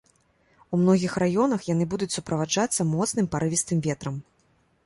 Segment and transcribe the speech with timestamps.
[0.77, 4.15] У многіх раёнах яны будуць суправаджацца моцным парывістым ветрам.